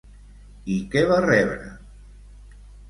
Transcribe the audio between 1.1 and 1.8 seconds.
va rebre?